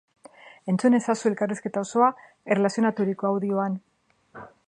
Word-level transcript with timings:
Entzun 0.71 0.97
ezazu 0.99 1.29
elkarrizketa 1.31 1.83
osoa 1.87 2.09
erlazionaturiko 2.55 3.31
audioan. 3.35 3.77